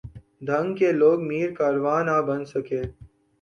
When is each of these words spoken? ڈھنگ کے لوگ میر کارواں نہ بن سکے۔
ڈھنگ 0.47 0.69
کے 0.79 0.89
لوگ 0.91 1.17
میر 1.29 1.49
کارواں 1.59 2.01
نہ 2.07 2.15
بن 2.27 2.41
سکے۔ 2.51 2.81